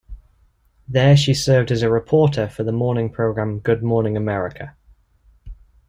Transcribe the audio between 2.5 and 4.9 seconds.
the morning program "Good Morning America".